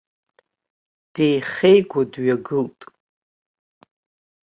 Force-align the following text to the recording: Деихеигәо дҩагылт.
Деихеигәо 1.13 2.01
дҩагылт. 2.11 2.79